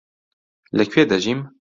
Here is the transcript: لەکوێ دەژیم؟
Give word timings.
لەکوێ 0.77 1.03
دەژیم؟ 1.11 1.39